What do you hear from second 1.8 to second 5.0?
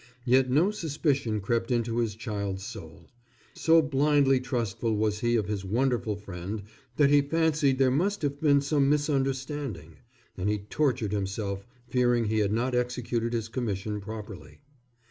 his child's soul. So blindly trustful